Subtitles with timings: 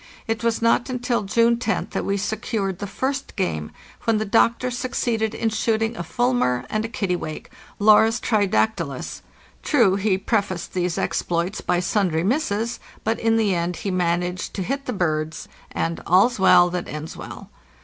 [0.25, 3.69] It was not until June roth that we secured the first game,
[4.05, 9.21] when the doctor succeeded in shooting a fulmar and a kittiwake (Larus tridac tylus).
[9.61, 14.63] True, he prefaced these exploits by sundry misses, but in the end he managed to
[14.63, 17.51] hit the birds, and '"all's well that ends well."